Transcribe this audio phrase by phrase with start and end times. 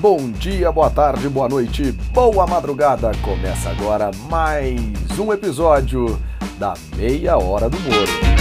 [0.00, 3.12] Bom dia, boa tarde, boa noite, boa madrugada.
[3.22, 4.80] Começa agora mais
[5.18, 6.18] um episódio
[6.58, 8.40] da Meia Hora do Moro.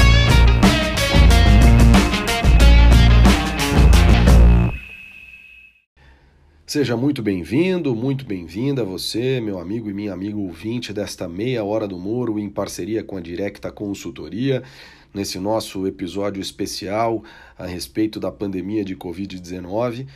[6.65, 11.89] Seja muito bem-vindo, muito bem-vinda você, meu amigo e minha amiga ouvinte desta Meia Hora
[11.89, 14.63] do Moro, em parceria com a Directa Consultoria,
[15.13, 17.21] nesse nosso episódio especial
[17.57, 20.07] a respeito da pandemia de Covid-19.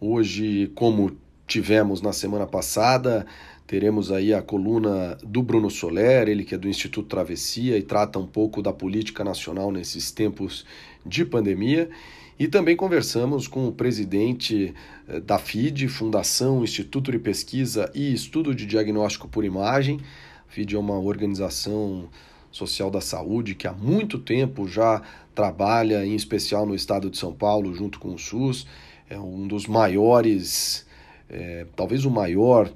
[0.00, 1.14] Hoje, como
[1.46, 3.26] tivemos na semana passada,
[3.66, 8.18] teremos aí a coluna do Bruno Soler, ele que é do Instituto Travessia e trata
[8.18, 10.64] um pouco da política nacional nesses tempos
[11.04, 11.90] de pandemia.
[12.38, 14.72] E também conversamos com o presidente
[15.06, 20.00] eh, da FID, Fundação Instituto de Pesquisa e Estudo de Diagnóstico por Imagem.
[20.48, 22.08] A FID é uma organização
[22.50, 25.02] social da saúde que há muito tempo já
[25.34, 28.66] trabalha, em especial no estado de São Paulo, junto com o SUS.
[29.10, 30.86] É um dos maiores,
[31.28, 32.70] é, talvez o maior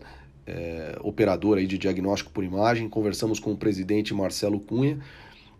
[0.45, 2.89] é, operador aí de diagnóstico por imagem.
[2.89, 4.99] Conversamos com o presidente Marcelo Cunha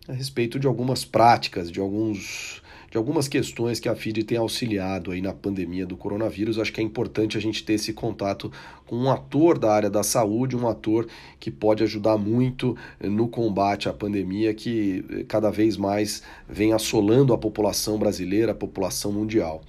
[0.05, 5.11] a respeito de algumas práticas, de alguns de algumas questões que a FID tem auxiliado
[5.11, 6.57] aí na pandemia do coronavírus.
[6.57, 8.49] Acho que é importante a gente ter esse contato
[8.85, 11.05] com um ator da área da saúde, um ator
[11.37, 17.33] que pode ajudar muito no combate à pandemia que eh, cada vez mais vem assolando
[17.33, 19.61] a população brasileira, a população mundial.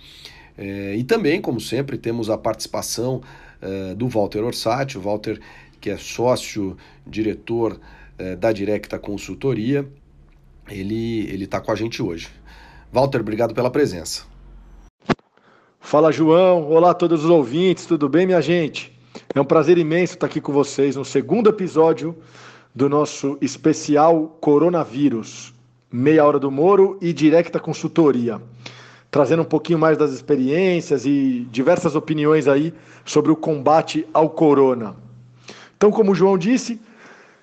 [0.57, 3.21] É, e também, como sempre, temos a participação
[3.61, 5.41] é, do Walter Orsatti, o Walter
[5.81, 6.77] que é sócio,
[7.07, 7.79] diretor
[8.19, 9.87] é, da Directa Consultoria,
[10.69, 12.29] ele está com a gente hoje.
[12.93, 14.25] Walter, obrigado pela presença.
[15.79, 16.69] Fala, João.
[16.69, 18.93] Olá a todos os ouvintes, tudo bem, minha gente?
[19.34, 22.17] É um prazer imenso estar aqui com vocês no segundo episódio
[22.75, 25.55] do nosso especial Coronavírus,
[25.91, 28.41] Meia Hora do Moro e Directa Consultoria,
[29.17, 34.95] trazendo um pouquinho mais das experiências e diversas opiniões aí sobre o combate ao corona.
[35.75, 36.78] Então, como o João disse,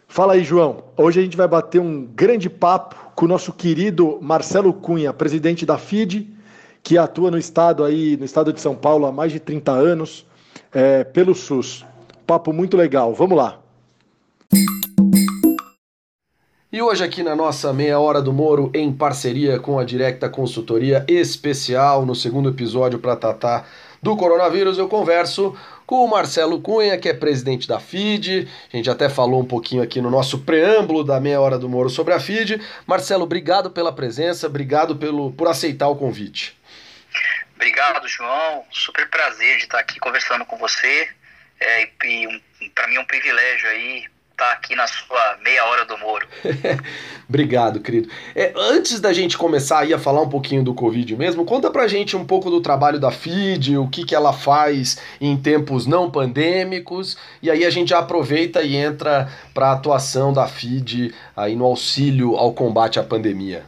[0.08, 0.84] fala aí, João.
[0.96, 5.66] Hoje a gente vai bater um grande papo com o nosso querido Marcelo Cunha, presidente
[5.66, 6.28] da FID,
[6.84, 10.28] que atua no estado aí, no estado de São Paulo há mais de 30 anos,
[10.72, 11.84] é, pelo SUS.
[12.28, 13.16] Papo muito legal.
[13.16, 13.63] Vamos lá.
[16.74, 21.06] E hoje aqui na nossa meia hora do Moro, em parceria com a Directa Consultoria
[21.08, 23.70] Especial, no segundo episódio para tratar
[24.02, 28.50] do coronavírus, eu converso com o Marcelo Cunha, que é presidente da FID.
[28.74, 31.92] A gente até falou um pouquinho aqui no nosso preâmbulo da meia hora do Moro
[31.92, 32.60] sobre a FID.
[32.88, 36.58] Marcelo, obrigado pela presença, obrigado pelo, por aceitar o convite.
[37.56, 38.66] Obrigado, João.
[38.72, 41.08] Super prazer de estar aqui conversando com você.
[41.60, 42.42] É, e um,
[42.74, 44.06] para mim é um privilégio aí
[44.44, 46.28] estar tá aqui na sua meia hora do Moro.
[47.28, 48.10] Obrigado, querido.
[48.36, 51.88] É, antes da gente começar aí a falar um pouquinho do Covid mesmo, conta pra
[51.88, 56.12] gente um pouco do trabalho da FID, o que, que ela faz em tempos não
[56.12, 61.56] pandêmicos, e aí a gente já aproveita e entra para a atuação da FID aí
[61.56, 63.66] no auxílio ao combate à pandemia.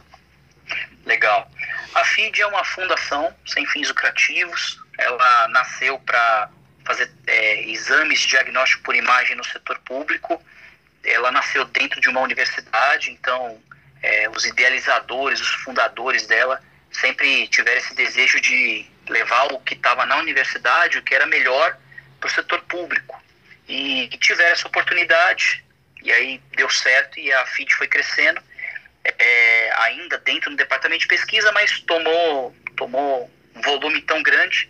[1.04, 1.48] Legal.
[1.94, 6.50] A FID é uma fundação sem fins lucrativos, ela nasceu para
[6.84, 10.40] fazer é, exames de diagnóstico por imagem no setor público
[11.06, 13.60] ela nasceu dentro de uma universidade, então
[14.02, 20.04] é, os idealizadores, os fundadores dela sempre tiveram esse desejo de levar o que estava
[20.04, 21.76] na universidade, o que era melhor
[22.20, 23.22] para o setor público.
[23.68, 25.64] E, e tiveram essa oportunidade,
[26.02, 28.40] e aí deu certo e a FIT foi crescendo,
[29.04, 34.68] é, ainda dentro do departamento de pesquisa, mas tomou, tomou um volume tão grande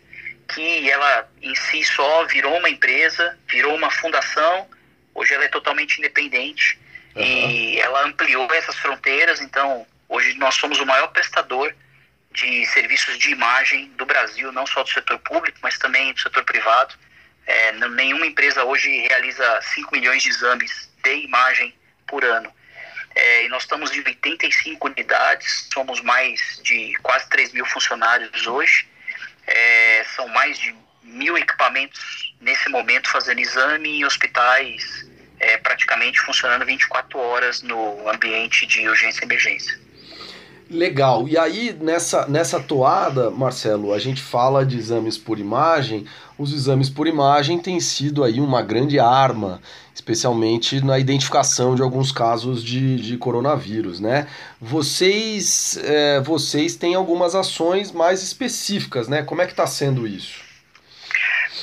[0.48, 4.68] que ela em si só virou uma empresa, virou uma fundação
[5.16, 6.78] Hoje ela é totalmente independente
[7.14, 7.22] uhum.
[7.22, 9.40] e ela ampliou essas fronteiras.
[9.40, 11.74] Então, hoje nós somos o maior prestador
[12.32, 16.44] de serviços de imagem do Brasil, não só do setor público, mas também do setor
[16.44, 16.94] privado.
[17.46, 21.74] É, nenhuma empresa hoje realiza 5 milhões de exames de imagem
[22.06, 22.52] por ano.
[23.14, 28.86] É, e nós estamos em 85 unidades, somos mais de quase 3 mil funcionários hoje.
[29.46, 35.06] É, são mais de mil equipamentos nesse momento fazendo exame em hospitais
[35.38, 39.86] é, praticamente funcionando 24 horas no ambiente de urgência e emergência.
[40.68, 41.28] Legal.
[41.28, 46.04] E aí, nessa, nessa toada, Marcelo, a gente fala de exames por imagem.
[46.36, 49.60] Os exames por imagem têm sido aí uma grande arma,
[49.94, 54.26] especialmente na identificação de alguns casos de, de coronavírus, né?
[54.60, 59.22] Vocês, é, vocês têm algumas ações mais específicas, né?
[59.22, 60.44] Como é que está sendo isso?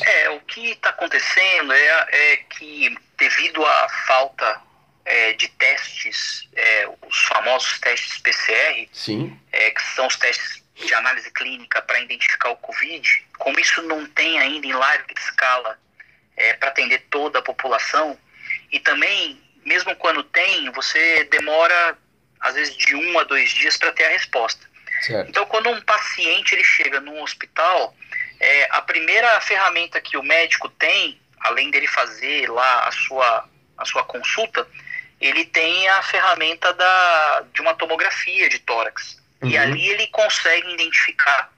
[0.02, 0.23] É,
[0.54, 4.62] que está acontecendo é, é, que devido à falta
[5.04, 9.40] é, de testes, é, os famosos testes PCR, Sim.
[9.52, 14.06] É, que são os testes de análise clínica para identificar o Covid, como isso não
[14.06, 15.80] tem ainda em larga escala
[16.38, 18.18] é, para atender toda a população,
[18.72, 21.98] e também, mesmo quando tem, você demora
[22.40, 24.68] às vezes de um a dois dias para ter a resposta.
[25.02, 25.30] Certo.
[25.30, 27.96] Então, quando um paciente ele chega num hospital,
[28.44, 33.86] é, a primeira ferramenta que o médico tem, além dele fazer lá a sua, a
[33.86, 34.68] sua consulta,
[35.22, 39.22] ele tem a ferramenta da, de uma tomografia de tórax.
[39.42, 39.50] Uhum.
[39.50, 41.54] E ali ele consegue identificar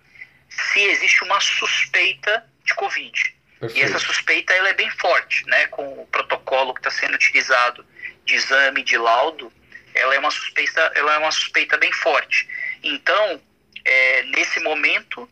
[0.48, 3.36] se existe uma suspeita de Covid.
[3.60, 3.78] Perfeito.
[3.78, 5.66] E essa suspeita ela é bem forte, né?
[5.68, 7.84] Com o protocolo que está sendo utilizado
[8.26, 9.52] de exame, de laudo,
[9.96, 12.48] ela é uma suspeita, ela é uma suspeita bem forte.
[12.84, 13.42] Então,
[13.84, 15.28] é, nesse momento,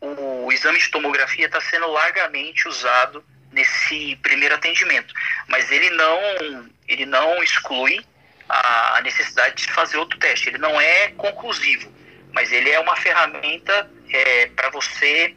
[0.00, 5.12] o, exame de tomografia está sendo largamente usado nesse primeiro atendimento,
[5.48, 8.04] mas ele não, ele não exclui
[8.48, 10.48] a necessidade de fazer outro teste.
[10.48, 11.92] Ele não é conclusivo,
[12.32, 15.34] mas ele é uma ferramenta é, para você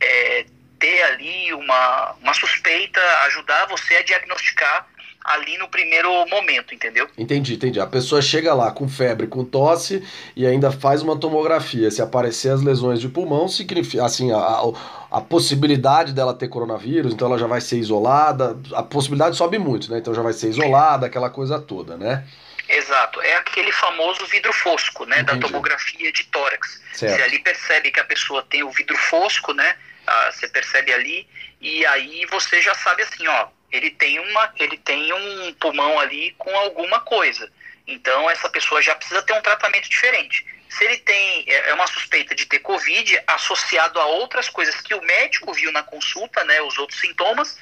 [0.00, 0.46] é,
[0.78, 4.88] ter ali uma, uma suspeita, ajudar você a diagnosticar
[5.24, 7.08] ali no primeiro momento, entendeu?
[7.16, 7.80] Entendi, entendi.
[7.80, 10.06] A pessoa chega lá com febre, com tosse
[10.36, 11.90] e ainda faz uma tomografia.
[11.90, 14.62] Se aparecer as lesões de pulmão, significa assim, a,
[15.10, 18.58] a possibilidade dela ter coronavírus, então ela já vai ser isolada.
[18.74, 19.98] A possibilidade sobe muito, né?
[19.98, 22.24] Então já vai ser isolada, aquela coisa toda, né?
[22.68, 25.40] Exato, é aquele famoso vidro fosco, né, Entendi.
[25.40, 26.80] da tomografia de tórax.
[26.94, 27.14] Certo.
[27.14, 29.76] Você ali percebe que a pessoa tem o vidro fosco, né,
[30.06, 31.28] ah, você percebe ali,
[31.60, 36.32] e aí você já sabe assim, ó, ele tem, uma, ele tem um pulmão ali
[36.38, 37.50] com alguma coisa.
[37.86, 40.46] Então essa pessoa já precisa ter um tratamento diferente.
[40.68, 44.94] Se ele tem é, é uma suspeita de ter Covid associado a outras coisas que
[44.94, 47.58] o médico viu na consulta, né, os outros sintomas,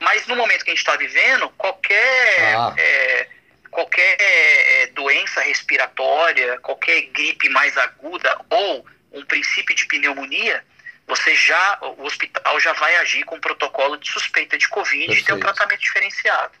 [0.00, 2.74] mas no momento que a gente está vivendo, qualquer ah.
[2.76, 3.28] é,
[3.70, 10.64] qualquer é, doença respiratória, qualquer gripe mais aguda ou um princípio de pneumonia,
[11.12, 15.22] você já, o hospital já vai agir com protocolo de suspeita de Covid Perfeito.
[15.22, 16.52] e ter um tratamento diferenciado.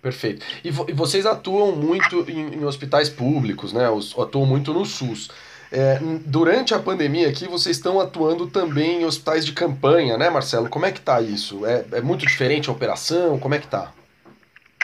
[0.00, 0.46] Perfeito.
[0.62, 3.90] E, vo e vocês atuam muito em, em, hospitais públicos, né?
[3.90, 5.30] Os, atuam muito no SUS.
[5.72, 10.68] É, durante a pandemia aqui, vocês estão atuando também em hospitais de campanha, né, Marcelo?
[10.68, 11.66] Como é que tá isso?
[11.66, 13.38] É, é muito diferente a operação?
[13.40, 13.92] Como é que tá?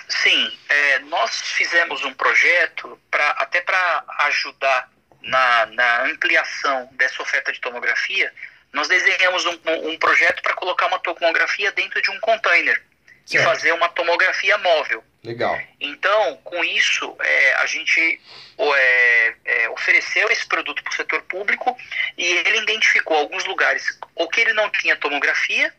[0.08, 4.90] Sim, é, nós fizemos um projeto para até para ajudar
[5.22, 8.32] na, na ampliação dessa oferta de tomografia
[8.75, 12.82] nós desenhamos um, um projeto para colocar uma tomografia dentro de um container
[13.25, 13.43] certo.
[13.43, 15.03] e fazer uma tomografia móvel.
[15.23, 15.59] Legal.
[15.81, 18.21] Então, com isso, é, a gente
[18.59, 21.75] é, é, ofereceu esse produto para o setor público
[22.19, 25.73] e ele identificou alguns lugares ou que ele não tinha tomografia,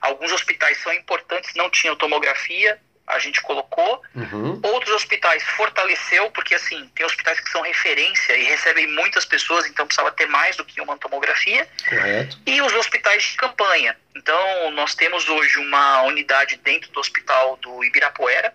[0.00, 4.02] alguns hospitais são importantes, não tinham tomografia, a gente colocou.
[4.14, 4.60] Uhum.
[4.62, 9.86] Outros hospitais fortaleceu, porque assim, tem hospitais que são referência e recebem muitas pessoas, então
[9.86, 11.66] precisava ter mais do que uma tomografia.
[11.88, 12.38] Correto.
[12.46, 13.96] E os hospitais de campanha.
[14.14, 18.54] Então, nós temos hoje uma unidade dentro do hospital do Ibirapuera,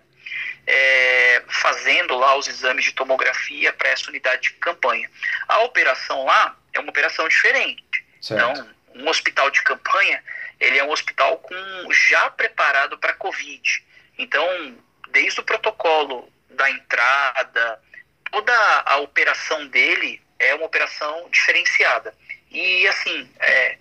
[0.66, 5.10] é, fazendo lá os exames de tomografia para essa unidade de campanha.
[5.48, 8.04] A operação lá é uma operação diferente.
[8.20, 8.50] Certo.
[8.50, 10.22] Então, um hospital de campanha,
[10.60, 13.84] ele é um hospital com já preparado para Covid.
[14.18, 14.76] Então,
[15.10, 17.80] desde o protocolo da entrada,
[18.30, 18.52] toda
[18.86, 22.14] a operação dele é uma operação diferenciada.
[22.50, 23.78] E assim, é,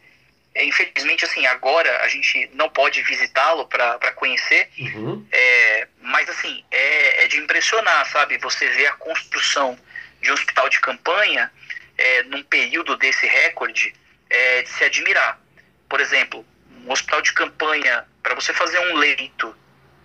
[0.55, 5.25] é, infelizmente assim, agora a gente não pode visitá-lo para conhecer, uhum.
[5.31, 8.37] é, mas assim, é, é, de impressionar, sabe?
[8.37, 9.77] Você vê a construção
[10.21, 11.51] de um hospital de campanha
[11.97, 13.93] é, num período desse recorde,
[14.29, 15.39] é de se admirar.
[15.89, 16.45] Por exemplo,
[16.85, 19.55] um hospital de campanha, para você fazer um leito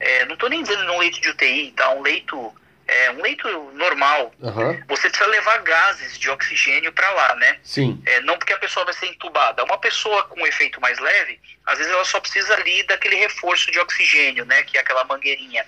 [0.01, 1.91] é, não estou nem dizendo um leito de UTI, tá?
[1.91, 2.55] Um leito,
[2.87, 4.33] é, um leito normal.
[4.41, 4.83] Uhum.
[4.89, 7.59] Você precisa levar gases de oxigênio para lá, né?
[7.63, 8.01] Sim.
[8.07, 9.65] É, não porque a pessoa vai ser entubada.
[9.65, 13.71] Uma pessoa com um efeito mais leve, às vezes ela só precisa ali daquele reforço
[13.71, 14.63] de oxigênio, né?
[14.63, 15.67] Que é aquela mangueirinha.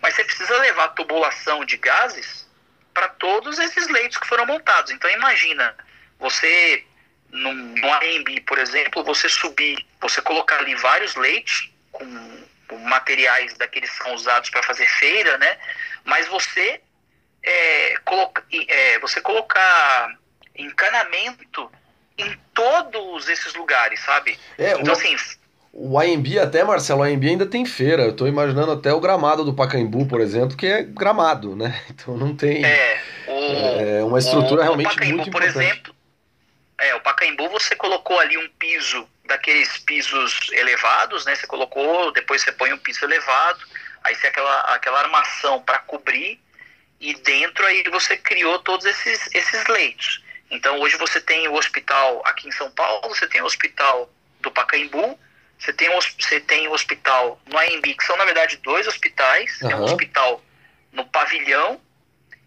[0.00, 2.48] Mas você precisa levar tubulação de gases
[2.92, 4.90] para todos esses leitos que foram montados.
[4.90, 5.74] Então imagina,
[6.18, 6.84] você
[7.30, 12.04] num, num AMB, por exemplo, você subir, você colocar ali vários leitos com
[12.78, 15.56] materiais daqueles que são usados para fazer feira, né?
[16.04, 16.80] Mas você
[17.42, 20.16] é, coloca, é, você colocar
[20.56, 21.70] encanamento
[22.18, 24.38] em todos esses lugares, sabe?
[24.58, 25.16] É, então, o, assim.
[25.72, 28.04] O AMB até, Marcelo, o AMB ainda tem feira.
[28.04, 31.82] Eu tô imaginando até o gramado do Pacaembu, por exemplo, que é gramado, né?
[31.90, 32.64] Então não tem.
[32.64, 35.66] É, o, é uma estrutura o, realmente o Pacaembu, muito por importante.
[35.66, 35.94] exemplo.
[36.78, 41.34] É, o Pacaembu você colocou ali um piso daqueles pisos elevados, né?
[41.34, 43.64] Você colocou, depois você põe um piso elevado,
[44.04, 46.40] aí você aquela, aquela armação para cobrir
[47.00, 50.22] e dentro aí você criou todos esses, esses leitos.
[50.50, 54.50] Então hoje você tem o hospital aqui em São Paulo, você tem o hospital do
[54.50, 55.18] Pacaembu,
[55.58, 59.60] você tem o, você tem o hospital no AMB, que são na verdade dois hospitais,
[59.62, 59.68] uhum.
[59.68, 60.44] tem um hospital
[60.92, 61.80] no pavilhão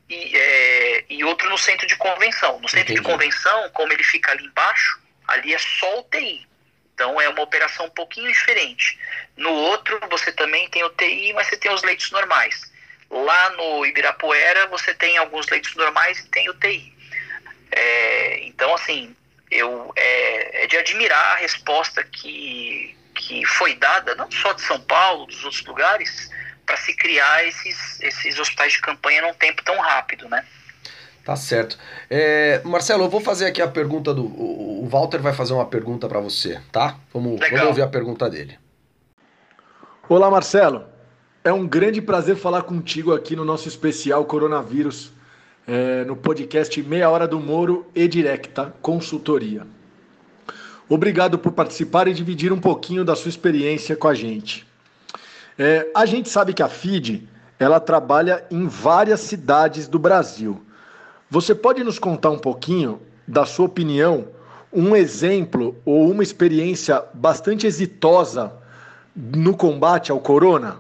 [0.10, 2.60] e, é, e outro no centro de convenção.
[2.60, 3.02] No centro Entendi.
[3.02, 6.46] de convenção, como ele fica ali embaixo, ali é só UTI.
[6.96, 8.98] Então é uma operação um pouquinho diferente.
[9.36, 12.72] No outro, você também tem UTI, mas você tem os leitos normais.
[13.12, 16.96] Lá no Ibirapuera, você tem alguns leitos normais e tem UTI.
[17.70, 19.14] É, então, assim,
[19.52, 24.80] eu, é, é, de admirar a resposta que, que foi dada, não só de São
[24.80, 26.30] Paulo, dos outros lugares,
[26.66, 30.46] para se criar esses, esses hospitais de campanha num tempo tão rápido, né?
[31.26, 31.76] Tá certo.
[32.08, 34.26] É, Marcelo, eu vou fazer aqui a pergunta do.
[34.26, 37.00] O Walter vai fazer uma pergunta para você, tá?
[37.12, 38.60] Vamos, vamos ouvir a pergunta dele.
[40.08, 40.84] Olá, Marcelo.
[41.44, 45.12] É um grande prazer falar contigo aqui no nosso especial Coronavírus,
[45.68, 49.66] é, no podcast Meia Hora do Moro e Directa Consultoria.
[50.88, 54.68] Obrigado por participar e dividir um pouquinho da sua experiência com a gente.
[55.58, 57.28] É, a gente sabe que a FID
[57.60, 60.65] ela trabalha em várias cidades do Brasil.
[61.30, 64.30] Você pode nos contar um pouquinho, da sua opinião,
[64.72, 68.54] um exemplo ou uma experiência bastante exitosa
[69.16, 70.80] no combate ao corona?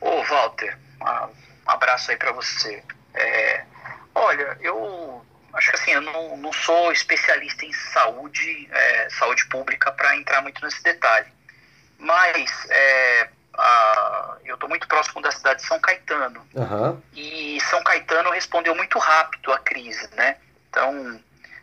[0.00, 2.82] Ô, Walter, um abraço aí para você.
[3.14, 3.64] É,
[4.14, 9.92] olha, eu acho que assim, eu não, não sou especialista em saúde, é, saúde pública
[9.92, 11.30] para entrar muito nesse detalhe.
[11.98, 16.46] Mas é, a, eu estou muito próximo da cidade de São Caetano.
[16.54, 17.02] Uhum.
[17.14, 20.36] E São Caetano respondeu muito rápido à crise, né?
[20.68, 21.20] Então,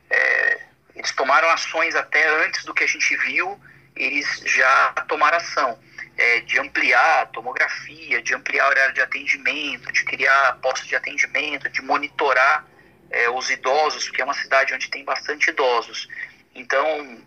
[0.10, 0.62] é,
[0.96, 3.60] eles tomaram ações até antes do que a gente viu,
[3.96, 5.80] eles já tomaram ação.
[6.18, 10.94] É, de ampliar a tomografia, de ampliar o horário de atendimento, de criar postos de
[10.94, 12.66] atendimento, de monitorar
[13.10, 16.10] é, os idosos, porque é uma cidade onde tem bastante idosos.
[16.54, 17.24] Então,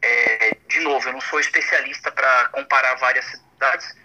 [0.00, 3.96] é, de novo, eu não sou especialista para comparar várias cidades,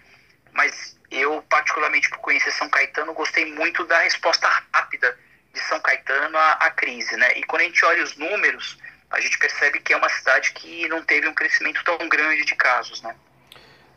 [0.52, 5.16] mas eu, particularmente por conhecer São Caetano, gostei muito da resposta rápida
[5.52, 7.38] de São Caetano à, à crise, né?
[7.38, 8.78] E quando a gente olha os números,
[9.10, 12.54] a gente percebe que é uma cidade que não teve um crescimento tão grande de
[12.54, 13.14] casos, né?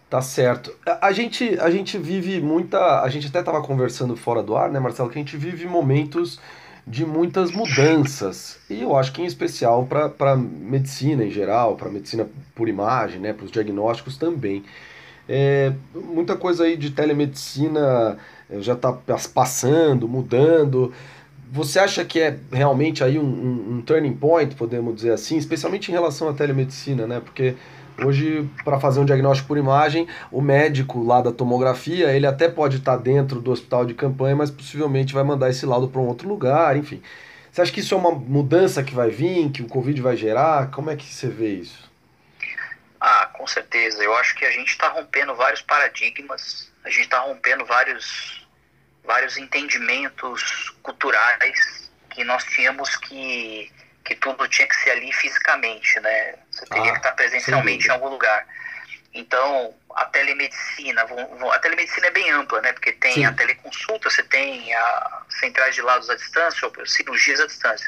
[0.09, 0.77] Tá certo.
[1.01, 3.01] A gente, a gente vive muita.
[3.01, 5.09] A gente até estava conversando fora do ar, né, Marcelo?
[5.09, 6.39] Que a gente vive momentos
[6.85, 8.59] de muitas mudanças.
[8.69, 13.33] E eu acho que em especial para medicina em geral, para medicina por imagem, né,
[13.33, 14.63] para os diagnósticos também.
[15.27, 18.17] É, muita coisa aí de telemedicina
[18.49, 18.93] eh, já está
[19.33, 20.93] passando, mudando.
[21.51, 25.89] Você acha que é realmente aí um, um, um, turning point, podemos dizer assim, especialmente
[25.89, 27.19] em relação à telemedicina, né?
[27.23, 27.55] Porque
[28.03, 32.77] hoje, para fazer um diagnóstico por imagem, o médico lá da tomografia, ele até pode
[32.77, 36.07] estar tá dentro do hospital de campanha, mas possivelmente vai mandar esse laudo para um
[36.07, 37.01] outro lugar, enfim.
[37.51, 40.71] Você acha que isso é uma mudança que vai vir, que o Covid vai gerar?
[40.71, 41.89] Como é que você vê isso?
[43.07, 44.03] Ah, com certeza.
[44.03, 48.47] Eu acho que a gente está rompendo vários paradigmas, a gente está rompendo vários,
[49.03, 53.71] vários entendimentos culturais que nós tínhamos que,
[54.03, 56.33] que tudo tinha que ser ali fisicamente, né?
[56.49, 58.43] Você teria ah, que estar presencialmente em algum lugar.
[59.13, 61.05] Então, a telemedicina,
[61.53, 62.73] a telemedicina é bem ampla, né?
[62.73, 63.25] Porque tem Sim.
[63.25, 67.87] a teleconsulta, você tem a centrais de lados à distância, ou cirurgias à distância.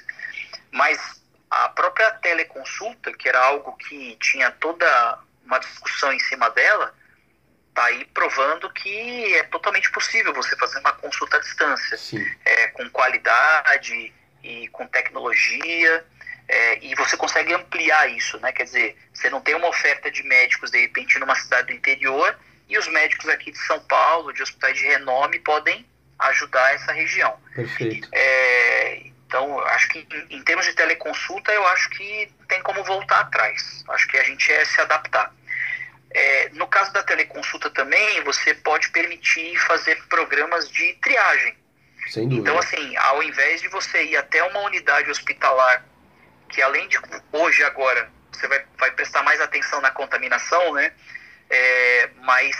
[0.70, 1.17] Mas
[1.50, 6.94] a própria teleconsulta, que era algo que tinha toda uma discussão em cima dela,
[7.70, 11.98] está aí provando que é totalmente possível você fazer uma consulta à distância,
[12.44, 14.14] é, com qualidade
[14.44, 16.06] e com tecnologia,
[16.48, 18.52] é, e você consegue ampliar isso, né?
[18.52, 22.38] Quer dizer, você não tem uma oferta de médicos de repente numa cidade do interior
[22.70, 25.86] e os médicos aqui de São Paulo, de hospitais de renome, podem
[26.20, 27.38] ajudar essa região.
[27.54, 28.10] Perfeito.
[28.12, 33.84] É, então, acho que em, termos de teleconsulta, eu acho que tem como voltar atrás.
[33.90, 35.34] Acho que a gente é se adaptar.
[36.12, 41.58] É, no caso da teleconsulta também, você pode permitir fazer programas de triagem.
[42.08, 42.50] Sem dúvida.
[42.50, 45.84] Então, assim, ao invés de você ir até uma unidade hospitalar,
[46.48, 46.98] que além de
[47.34, 50.94] hoje, agora, você vai, vai prestar mais atenção na contaminação, né?
[51.50, 52.56] É, mas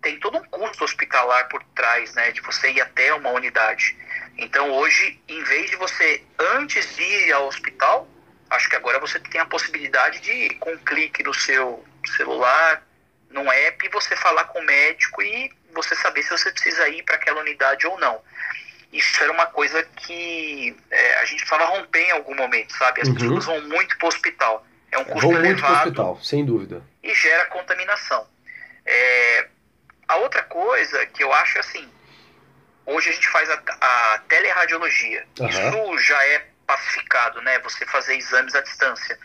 [0.00, 2.32] tem todo um custo hospitalar por trás, né?
[2.32, 3.94] De você ir até uma unidade.
[4.38, 8.08] Então hoje, em vez de você antes de ir ao hospital,
[8.50, 11.84] acho que agora você tem a possibilidade de, com um clique no seu
[12.16, 12.86] celular,
[13.30, 17.16] num app, você falar com o médico e você saber se você precisa ir para
[17.16, 18.20] aquela unidade ou não.
[18.92, 23.02] Isso era uma coisa que é, a gente precisava romper em algum momento, sabe?
[23.02, 23.14] As uhum.
[23.14, 24.66] pessoas vão muito para o hospital.
[24.90, 25.46] É um custo vão elevado.
[25.46, 26.82] Muito pro hospital, sem dúvida.
[27.02, 28.26] E gera contaminação.
[28.86, 29.48] É,
[30.08, 31.86] a outra coisa que eu acho assim,
[32.88, 35.26] hoje a gente faz a, a teleradiologia.
[35.38, 35.48] Uhum.
[35.48, 37.58] Isso já é pacificado, né?
[37.60, 39.18] Você fazer exames à distância.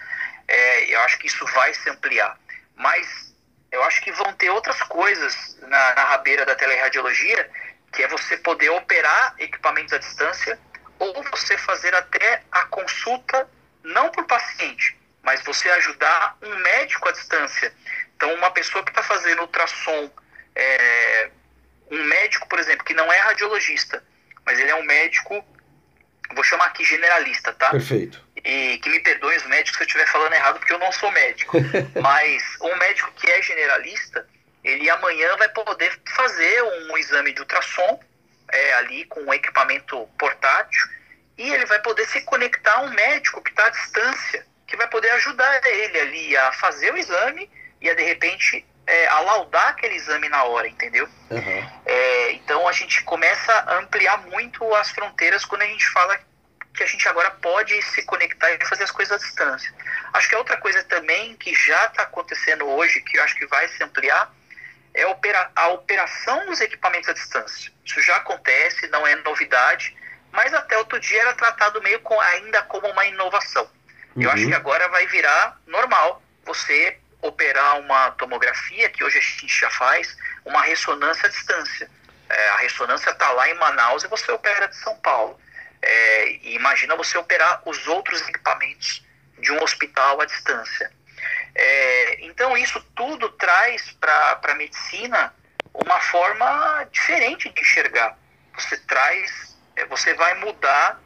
[0.47, 2.37] É, eu acho que isso vai se ampliar.
[2.75, 3.33] Mas
[3.71, 7.49] eu acho que vão ter outras coisas na, na rabeira da teleradiologia,
[7.91, 10.59] que é você poder operar equipamentos à distância
[10.99, 13.49] ou você fazer até a consulta,
[13.83, 17.73] não por paciente, mas você ajudar um médico à distância.
[18.15, 20.09] Então, uma pessoa que está fazendo ultrassom,
[20.55, 21.31] é,
[21.93, 24.03] um médico, por exemplo, que não é radiologista,
[24.45, 25.45] mas ele é um médico,
[26.33, 27.69] vou chamar aqui generalista, tá?
[27.69, 28.21] Perfeito.
[28.43, 31.11] E que me perdoem os médicos se eu estiver falando errado, porque eu não sou
[31.11, 31.57] médico.
[32.01, 34.27] mas um médico que é generalista,
[34.63, 37.99] ele amanhã vai poder fazer um exame de ultrassom
[38.51, 40.87] é, ali com um equipamento portátil
[41.37, 44.87] e ele vai poder se conectar a um médico que está à distância, que vai
[44.87, 47.49] poder ajudar ele ali a fazer o exame
[47.81, 51.07] e a de repente é, a laudar aquele exame na hora, entendeu?
[51.29, 51.69] Uhum.
[51.85, 56.19] É, então a gente começa a ampliar muito as fronteiras quando a gente fala
[56.73, 59.73] que a gente agora pode se conectar e fazer as coisas à distância.
[60.11, 63.45] Acho que a outra coisa também que já está acontecendo hoje, que eu acho que
[63.45, 64.33] vai se ampliar,
[64.93, 65.03] é
[65.55, 67.71] a operação dos equipamentos à distância.
[67.85, 69.95] Isso já acontece, não é novidade,
[70.31, 73.69] mas até outro dia era tratado meio com, ainda como uma inovação.
[74.15, 74.23] Uhum.
[74.23, 74.49] Eu acho uhum.
[74.49, 80.15] que agora vai virar normal você operar uma tomografia, que hoje a gente já faz,
[80.45, 81.89] uma ressonância à distância.
[82.29, 85.39] É, a ressonância está lá em Manaus e você opera de São Paulo.
[85.81, 89.05] É, e imagina você operar os outros equipamentos
[89.39, 90.91] de um hospital à distância.
[91.55, 95.33] É, então, isso tudo traz para a medicina
[95.73, 98.17] uma forma diferente de enxergar.
[98.55, 100.99] Você traz, é, você vai mudar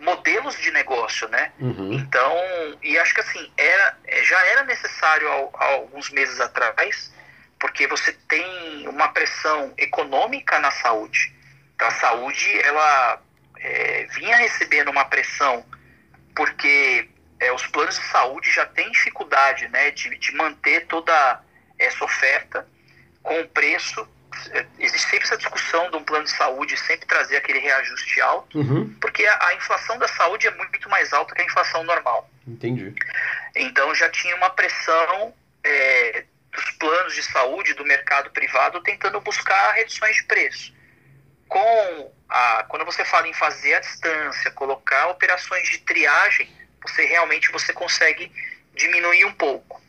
[0.00, 1.52] modelos de negócio, né?
[1.58, 1.92] Uhum.
[1.92, 2.36] Então,
[2.82, 7.12] e acho que assim, era, é, já era necessário há, alguns meses atrás,
[7.58, 11.34] porque você tem uma pressão econômica na saúde.
[11.74, 13.20] Então, a saúde, ela
[13.58, 15.64] é, vinha recebendo uma pressão
[16.34, 17.08] porque
[17.40, 21.42] é, os planos de saúde já têm dificuldade né, de, de manter toda
[21.78, 22.66] essa oferta
[23.22, 24.08] com preço.
[24.50, 28.58] É, existe sempre essa discussão de um plano de saúde sempre trazer aquele reajuste alto,
[28.58, 28.94] uhum.
[29.00, 32.30] porque a, a, inflação da saúde é muito mais alta que a inflação normal.
[32.46, 32.94] Entendi.
[33.56, 35.34] Então já tinha uma pressão
[35.64, 40.74] é, dos planos de saúde do mercado privado tentando buscar reduções de preço.
[41.48, 46.48] Com a, quando você fala em fazer a distância, colocar operações de triagem,
[46.82, 48.30] você realmente você consegue
[48.74, 49.82] diminuir um pouco.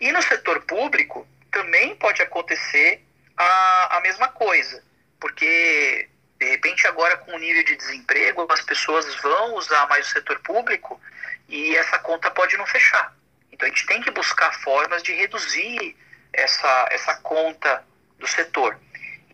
[0.00, 3.05] E no setor público também pode acontecer
[3.36, 4.82] a, a mesma coisa,
[5.20, 10.10] porque de repente agora com o nível de desemprego as pessoas vão usar mais o
[10.10, 11.00] setor público
[11.48, 13.14] e essa conta pode não fechar.
[13.52, 15.96] Então a gente tem que buscar formas de reduzir
[16.32, 17.84] essa, essa conta
[18.18, 18.78] do setor.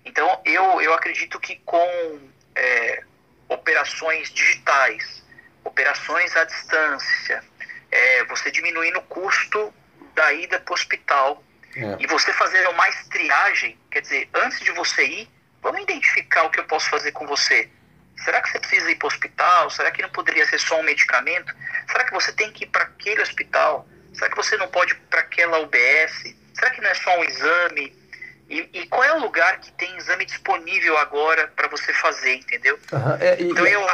[0.05, 3.03] Então eu, eu acredito que com é,
[3.49, 5.25] operações digitais,
[5.65, 7.45] operações à distância,
[7.91, 9.73] é, você diminuindo o custo
[10.15, 11.43] da ida para o hospital
[11.77, 11.97] é.
[11.99, 15.31] e você fazer mais triagem, quer dizer, antes de você ir,
[15.63, 17.71] vamos identificar o que eu posso fazer com você.
[18.19, 19.71] Será que você precisa ir para o hospital?
[19.71, 21.55] Será que não poderia ser só um medicamento?
[21.91, 23.87] Será que você tem que ir para aquele hospital?
[24.13, 26.35] Será que você não pode ir para aquela UBS?
[26.55, 27.97] Será que não é só um exame?
[28.49, 32.79] E, e, qual é o lugar que tem exame disponível agora para você fazer, entendeu?
[32.93, 33.17] Uhum.
[33.19, 33.87] É, e, então eu.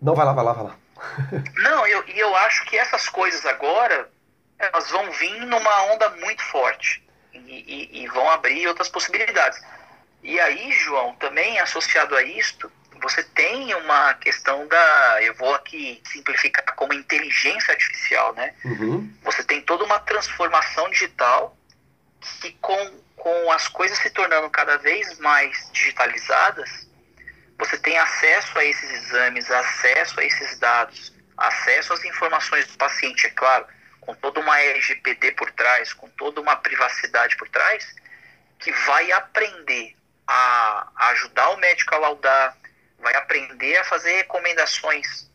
[0.00, 0.76] Não, vai lá, vai lá, vai lá.
[1.56, 4.08] Não, eu, e eu acho que essas coisas agora
[4.58, 7.05] elas vão vir numa onda muito forte
[7.46, 9.60] e, e, e, vão abrir outras possibilidades.
[10.22, 12.70] E aí, João, também associado a isto,
[13.00, 18.54] você tem uma questão da, eu vou aqui simplificar como inteligência artificial, né?
[18.64, 19.12] Uhum.
[19.22, 21.56] Você tem toda uma transformação digital
[22.40, 26.86] que com, com as coisas se tornando cada vez mais digitalizadas,
[27.58, 33.26] você tem acesso a esses exames, acesso a esses dados, acesso às informações do paciente,
[33.26, 33.66] é claro,
[34.00, 37.94] com toda uma LGPD por trás, com toda uma privacidade por trás,
[38.58, 39.94] que vai aprender
[40.26, 42.56] a ajudar o médico a laudar,
[42.98, 45.30] vai aprender a fazer recomendações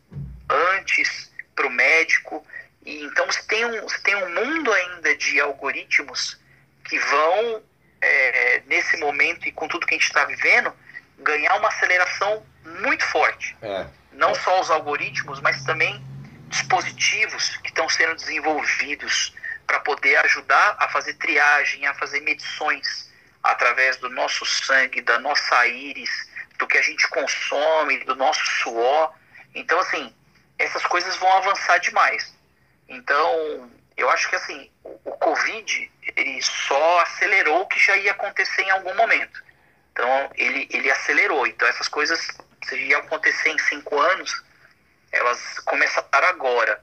[0.48, 2.46] antes para o médico.
[2.84, 6.38] E, então você tem, um, você tem um mundo ainda de algoritmos
[6.84, 7.62] que vão,
[8.00, 10.74] é, nesse momento e com tudo que a gente está vivendo,
[11.18, 13.56] ganhar uma aceleração muito forte.
[13.62, 13.86] É.
[14.12, 16.04] Não só os algoritmos, mas também
[16.52, 19.34] dispositivos que estão sendo desenvolvidos
[19.66, 23.10] para poder ajudar a fazer triagem, a fazer medições
[23.42, 26.10] através do nosso sangue, da nossa íris,
[26.58, 29.12] do que a gente consome, do nosso suor.
[29.54, 30.14] Então, assim,
[30.58, 32.34] essas coisas vão avançar demais.
[32.88, 38.12] Então, eu acho que assim, o, o Covid ele só acelerou o que já ia
[38.12, 39.42] acontecer em algum momento.
[39.92, 41.46] Então ele, ele acelerou.
[41.46, 42.28] Então essas coisas
[42.72, 44.42] iam acontecer em cinco anos,
[45.12, 46.80] elas começaram agora.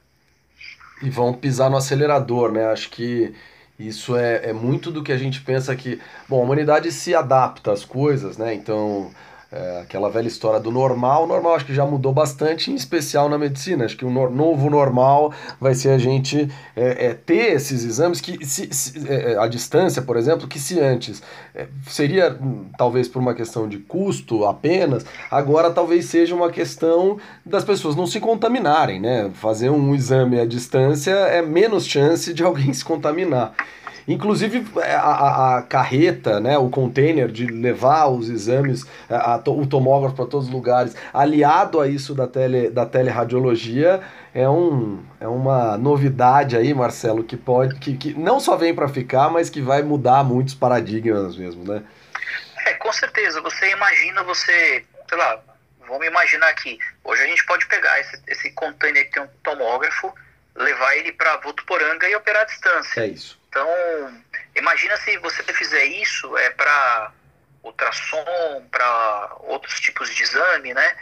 [1.02, 2.72] E vão pisar no acelerador, né?
[2.72, 3.34] Acho que
[3.80, 6.02] isso é, é muito do que a gente pensa que.
[6.28, 8.54] Bom, a humanidade se adapta às coisas, né?
[8.54, 9.12] Então
[9.52, 13.38] é, aquela velha história do normal, normal acho que já mudou bastante, em especial na
[13.38, 13.86] medicina.
[13.86, 18.22] Acho que o no novo normal vai ser a gente é, é, ter esses exames
[18.22, 21.24] que, se, se é, é, a distância, por exemplo, que se antes
[21.56, 27.18] é, seria hum, talvez por uma questão de custo apenas, agora talvez seja uma questão
[27.44, 29.32] das pessoas não se contaminarem, né?
[29.34, 33.56] Fazer um exame à distância é menos chance de alguém se contaminar.
[34.10, 39.50] Inclusive é, a, a, carreta, né, o container de levar os exames, é, a, a
[39.50, 44.02] o tomógrafo para todos os lugares, aliado a isso da, tele, da teleradiologia,
[44.34, 48.90] é, um, é uma novidade aí, Marcelo, que pode que, que não só vem para
[48.90, 51.84] ficar, mas que vai mudar muitos paradigmas mesmo, né?
[52.66, 53.42] É, com certeza.
[53.42, 55.40] Você imagina você, sei lá,
[55.88, 56.80] vamos imaginar aqui.
[57.04, 60.12] Hoje a gente pode pegar esse, esse container que tem um tomógrafo,
[60.56, 63.02] levar ele para Votuporanga e operar à distância.
[63.02, 63.39] É isso.
[63.50, 63.68] Então,
[64.56, 67.12] imagina se você fizer isso é para
[67.64, 70.96] ultrassom, para outros tipos de exame, né?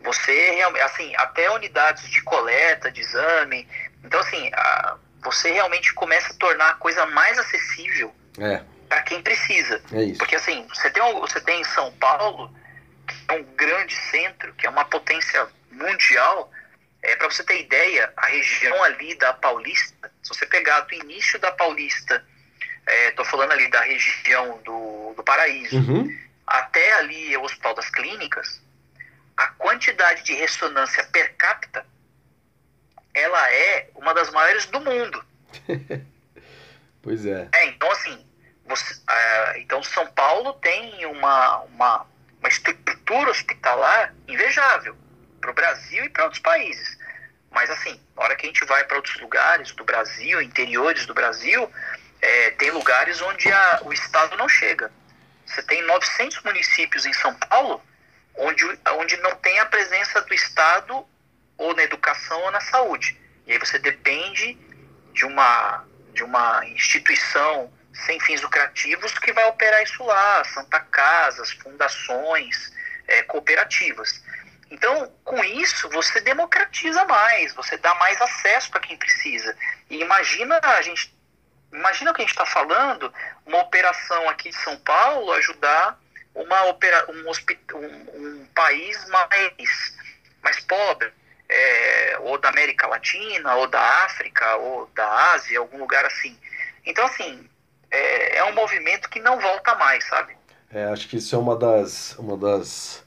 [0.00, 3.66] Você realmente, assim, até unidades de coleta de exame.
[4.02, 8.60] Então, assim, a, você realmente começa a tornar a coisa mais acessível é.
[8.88, 9.80] para quem precisa.
[9.92, 10.18] É.
[10.18, 12.52] Porque, assim, você tem, você tem São Paulo,
[13.06, 16.50] que é um grande centro, que é uma potência mundial,
[17.04, 19.93] é, Para você ter ideia, a região ali da Paulista,
[20.24, 22.24] se você pegar do início da Paulista,
[23.08, 26.08] estou é, falando ali da região do, do Paraíso, uhum.
[26.46, 28.62] até ali o Hospital das Clínicas,
[29.36, 31.86] a quantidade de ressonância per capita,
[33.12, 35.24] ela é uma das maiores do mundo.
[37.02, 37.48] pois é.
[37.52, 38.26] é então, assim,
[38.64, 42.06] você, uh, então São Paulo tem uma, uma,
[42.38, 44.96] uma estrutura hospitalar invejável
[45.40, 46.98] para o Brasil e para outros países.
[47.54, 51.14] Mas assim, na hora que a gente vai para outros lugares do Brasil, interiores do
[51.14, 51.70] Brasil,
[52.20, 54.90] é, tem lugares onde a, o Estado não chega.
[55.46, 57.82] Você tem 900 municípios em São Paulo
[58.36, 61.06] onde, onde não tem a presença do Estado
[61.56, 63.18] ou na educação ou na saúde.
[63.46, 64.58] E aí você depende
[65.12, 67.72] de uma, de uma instituição
[68.06, 72.72] sem fins lucrativos que vai operar isso lá, Santa Casas, fundações,
[73.06, 74.22] é, cooperativas.
[74.74, 79.56] Então, com isso, você democratiza mais, você dá mais acesso para quem precisa.
[79.88, 81.16] E imagina a gente,
[81.72, 83.12] imagina o que a gente está falando,
[83.46, 85.96] uma operação aqui de São Paulo ajudar
[86.34, 87.30] uma opera, um,
[87.78, 89.96] um, um país mais,
[90.42, 91.12] mais pobre,
[91.48, 96.36] é, ou da América Latina, ou da África, ou da Ásia, algum lugar assim.
[96.84, 97.48] Então, assim,
[97.92, 100.36] é, é um movimento que não volta mais, sabe?
[100.68, 103.03] É, acho que isso é uma das, uma das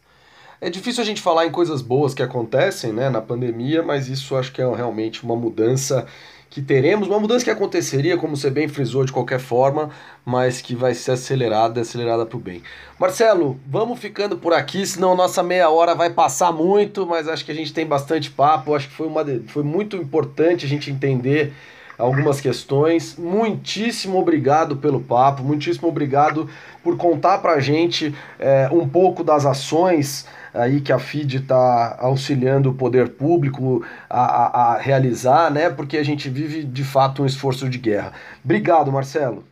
[0.60, 4.36] é difícil a gente falar em coisas boas que acontecem né, na pandemia, mas isso
[4.36, 6.06] acho que é realmente uma mudança
[6.50, 9.92] que teremos, uma mudança que aconteceria, como você bem frisou, de qualquer forma,
[10.26, 12.64] mas que vai ser acelerada, acelerada para o bem.
[12.98, 17.52] Marcelo, vamos ficando por aqui, senão nossa meia hora vai passar muito, mas acho que
[17.52, 21.54] a gente tem bastante papo, acho que foi, uma, foi muito importante a gente entender
[21.98, 23.18] algumas questões.
[23.18, 26.50] Muitíssimo obrigado pelo papo, muitíssimo obrigado
[26.84, 31.98] por contar para a gente é, um pouco das ações aí que a FID está
[32.00, 35.70] auxiliando o poder público a, a, a, realizar, né?
[35.70, 38.14] Porque a gente vive de fato um esforço de guerra.
[38.44, 39.48] Obrigado, Marcelo.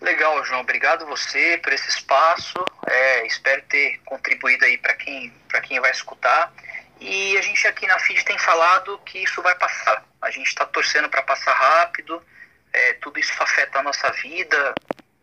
[0.00, 0.60] Legal, João.
[0.60, 2.64] Obrigado você por esse espaço.
[2.86, 5.32] É, espero ter contribuído aí para quem,
[5.64, 6.52] quem vai escutar.
[7.00, 10.04] E a gente aqui na FID tem falado que isso vai passar.
[10.20, 12.22] A gente está torcendo para passar rápido.
[12.72, 14.74] É, tudo isso afeta a nossa vida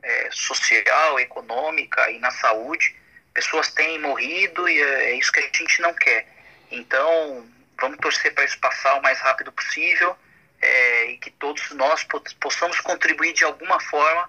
[0.02, 2.96] é, social, econômica e na saúde
[3.34, 6.28] pessoas têm morrido e é, é isso que a gente não quer.
[6.72, 7.48] Então,
[7.80, 10.18] vamos torcer para isso passar o mais rápido possível
[10.60, 12.06] é, e que todos nós
[12.40, 14.28] possamos contribuir de alguma forma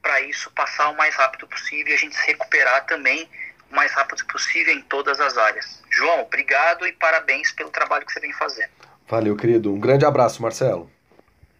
[0.00, 3.28] para isso passar o mais rápido possível e a gente se recuperar também
[3.74, 5.82] o mais rápido possível em todas as áreas.
[5.90, 8.70] João, obrigado e parabéns pelo trabalho que você vem fazendo.
[9.08, 9.72] Valeu, querido.
[9.72, 10.88] Um grande abraço, Marcelo.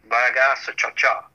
[0.09, 1.31] Bagaço, tchau, tchau.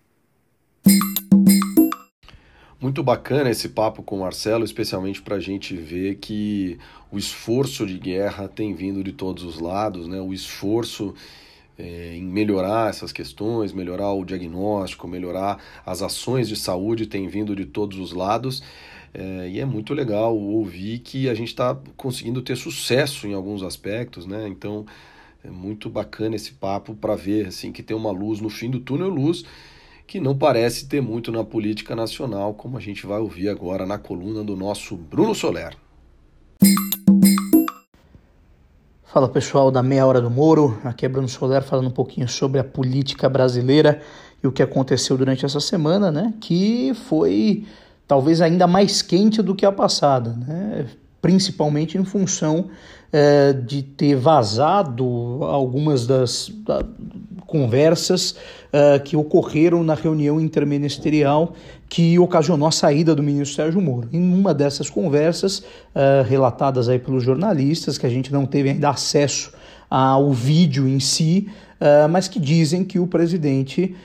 [2.80, 6.80] Muito bacana esse papo com o Marcelo, especialmente para a gente ver que
[7.12, 10.22] o esforço de guerra tem vindo de todos os lados, né?
[10.22, 11.14] o esforço
[11.78, 17.54] é, em melhorar essas questões, melhorar o diagnóstico, melhorar as ações de saúde tem vindo
[17.54, 18.64] de todos os lados.
[19.14, 23.64] É, e é muito legal ouvir que a gente está conseguindo ter sucesso em alguns
[23.64, 24.48] aspectos, né?
[24.48, 24.86] Então
[25.44, 28.80] é muito bacana esse papo para ver assim que tem uma luz no fim do
[28.80, 29.44] túnel, luz
[30.10, 34.00] que não parece ter muito na política nacional, como a gente vai ouvir agora na
[34.00, 35.78] coluna do nosso Bruno Soler.
[39.04, 42.60] Fala pessoal da Meia Hora do Moro, aqui é Bruno Soler falando um pouquinho sobre
[42.60, 44.02] a política brasileira
[44.44, 46.34] e o que aconteceu durante essa semana, né?
[46.42, 47.66] Que foi
[48.10, 50.88] talvez ainda mais quente do que a passada, né?
[51.22, 52.72] Principalmente em função
[53.12, 56.84] é, de ter vazado algumas das da,
[57.50, 61.54] conversas uh, que ocorreram na reunião interministerial
[61.90, 64.08] que ocasionou a saída do ministro Sérgio Moro.
[64.14, 68.90] Em uma dessas conversas, uh, relatadas aí pelos jornalistas, que a gente não teve ainda
[68.90, 69.52] acesso
[69.90, 71.50] ao vídeo em si,
[71.82, 73.96] uh, mas que dizem que o presidente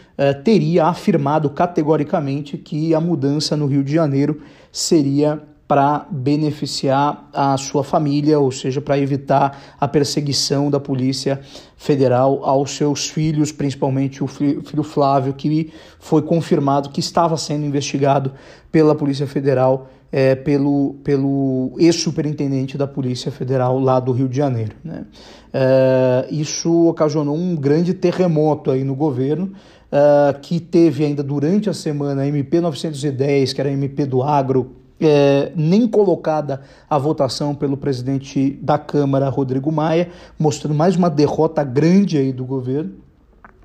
[0.45, 4.40] teria afirmado categoricamente que a mudança no Rio de Janeiro
[4.71, 11.40] seria para beneficiar a sua família, ou seja, para evitar a perseguição da Polícia
[11.77, 18.33] Federal aos seus filhos, principalmente o filho Flávio, que foi confirmado que estava sendo investigado
[18.70, 24.77] pela Polícia Federal, é, pelo, pelo ex-superintendente da Polícia Federal lá do Rio de Janeiro.
[24.85, 25.07] Né?
[25.53, 29.53] É, isso ocasionou um grande terremoto aí no governo.
[29.94, 34.24] Uh, que teve ainda durante a semana a MP 910, que era a MP do
[34.24, 41.11] agro, é, nem colocada a votação pelo presidente da Câmara, Rodrigo Maia, mostrando mais uma
[41.11, 42.93] derrota grande aí do governo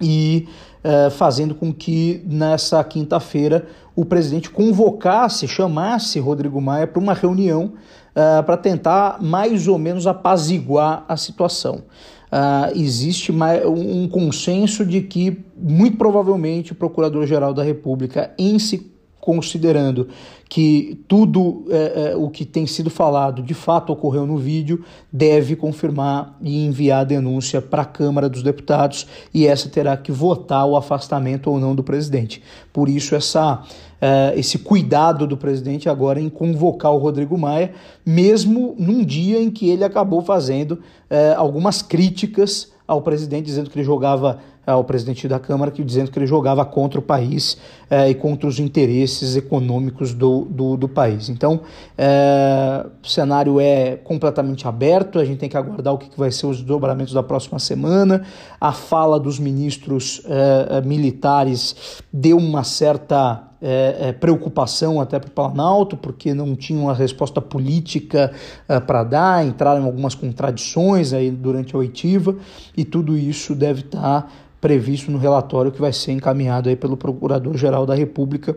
[0.01, 0.47] e
[0.83, 7.73] é, fazendo com que nessa quinta-feira o presidente convocasse, chamasse Rodrigo Maia para uma reunião
[8.15, 11.83] é, para tentar mais ou menos apaziguar a situação.
[12.31, 20.07] Uh, existe um consenso de que, muito provavelmente, o Procurador-Geral da República, em se considerando
[20.49, 25.55] que tudo é, é, o que tem sido falado de fato ocorreu no vídeo, deve
[25.55, 30.65] confirmar e enviar a denúncia para a Câmara dos Deputados e essa terá que votar
[30.65, 32.41] o afastamento ou não do presidente.
[32.73, 33.61] Por isso, essa,
[34.01, 37.71] é, esse cuidado do presidente agora em convocar o Rodrigo Maia,
[38.03, 40.79] mesmo num dia em que ele acabou fazendo
[41.09, 44.39] é, algumas críticas ao presidente, dizendo que ele jogava
[44.71, 47.57] ao presidente da Câmara, que, dizendo que ele jogava contra o país
[47.89, 51.29] eh, e contra os interesses econômicos do, do, do país.
[51.29, 51.61] Então,
[51.97, 56.31] eh, o cenário é completamente aberto, a gente tem que aguardar o que, que vai
[56.31, 58.23] ser os desdobramentos da próxima semana.
[58.59, 65.31] A fala dos ministros eh, militares deu uma certa é, é, preocupação até para o
[65.31, 68.31] Planalto, porque não tinham uma resposta política
[68.67, 72.35] é, para dar, entraram em algumas contradições aí durante a oitiva,
[72.75, 74.27] e tudo isso deve estar tá
[74.61, 78.55] previsto no relatório que vai ser encaminhado aí pelo Procurador-Geral da República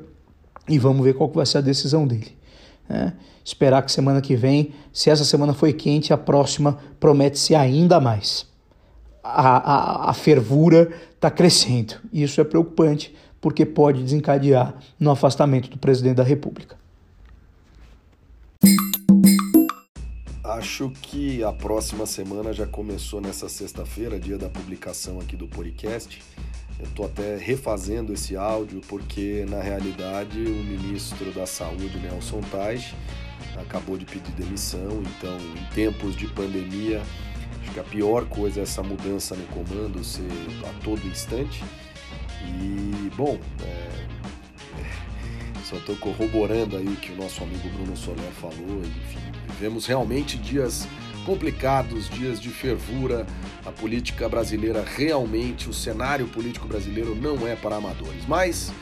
[0.69, 2.37] e vamos ver qual vai ser a decisão dele.
[2.88, 3.12] Né?
[3.45, 8.01] Esperar que semana que vem, se essa semana foi quente, a próxima promete ser ainda
[8.01, 8.47] mais.
[9.23, 11.95] A, a, a fervura está crescendo.
[12.12, 16.76] E isso é preocupante, porque pode desencadear no afastamento do presidente da República.
[20.44, 26.22] Acho que a próxima semana já começou nessa sexta-feira, dia da publicação aqui do podcast.
[26.78, 32.94] Eu estou até refazendo esse áudio porque, na realidade, o ministro da Saúde, Nelson Taj,
[33.61, 35.02] acabou de pedir demissão.
[35.16, 37.02] Então, em tempos de pandemia,
[37.61, 40.28] acho que a pior coisa é essa mudança no comando ser
[40.64, 41.64] a todo instante.
[42.44, 43.92] E, bom, é,
[45.64, 50.37] só estou corroborando aí o que o nosso amigo Bruno Soler falou, enfim, Vivemos realmente
[50.37, 50.88] dias
[51.24, 53.24] complicados, dias de fervura.
[53.64, 58.24] A política brasileira realmente, o cenário político brasileiro não é para amadores.
[58.26, 58.72] Mas,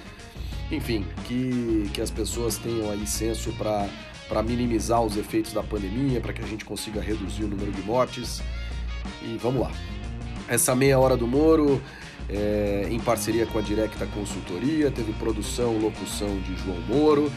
[0.70, 6.32] enfim, que, que as pessoas tenham aí senso para minimizar os efeitos da pandemia, para
[6.32, 8.40] que a gente consiga reduzir o número de mortes.
[9.22, 9.70] E vamos lá.
[10.48, 11.78] Essa meia hora do Moro,
[12.32, 17.30] é, em parceria com a Directa Consultoria, teve produção, locução de João Moro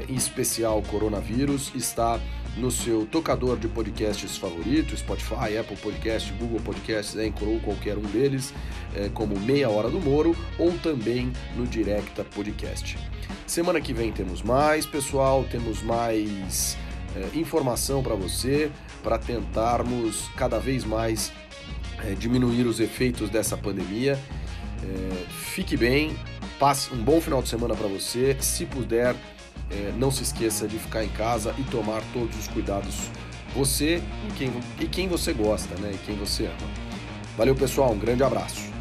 [0.09, 2.21] em especial coronavírus, está
[2.57, 8.03] no seu tocador de podcasts favorito, Spotify, Apple Podcast, Google Podcasts, Anchor ou qualquer um
[8.03, 8.55] deles,
[8.95, 12.99] é, como Meia Hora do Moro, ou também no Directa Podcast.
[13.47, 16.77] Semana que vem temos mais, pessoal, temos mais
[17.15, 18.71] é, informação para você,
[19.03, 21.33] para tentarmos cada vez mais
[22.05, 24.19] é, diminuir os efeitos dessa pandemia.
[24.83, 26.17] É, fique bem,
[26.59, 29.15] passe um bom final de semana para você, se puder
[29.71, 33.11] é, não se esqueça de ficar em casa e tomar todos os cuidados
[33.55, 35.93] você e quem, e quem você gosta, né?
[35.95, 36.71] E quem você ama.
[37.37, 38.76] Valeu, pessoal, um grande abraço.